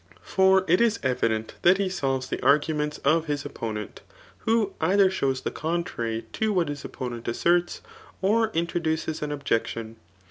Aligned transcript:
For 0.23 0.65
it 0.67 0.81
is 0.81 0.99
evident 1.03 1.53
that 1.61 1.77
he 1.77 1.87
solves 1.87 2.27
[the 2.29 2.37
aigu* 2.37 2.73
niMts 2.73 2.99
of 3.05 3.27
his 3.27 3.45
opponent,^ 3.45 3.99
who 4.47 4.73
^ther 4.81 5.11
shows 5.11 5.41
[the 5.41 5.51
contrary 5.51 6.25
to 6.33 6.51
what 6.51 6.69
his 6.69 6.83
opponent 6.83 7.27
asserts,] 7.27 7.81
or 8.19 8.47
introduces 8.55 9.21
an 9.21 9.29
ofajecdon.. 9.29 9.97